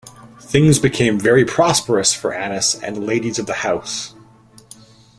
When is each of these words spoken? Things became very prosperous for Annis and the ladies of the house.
Things 0.39 0.79
became 0.79 1.19
very 1.19 1.45
prosperous 1.45 2.11
for 2.11 2.33
Annis 2.33 2.73
and 2.73 2.95
the 2.95 3.01
ladies 3.01 3.37
of 3.37 3.45
the 3.45 3.53
house. 3.53 4.15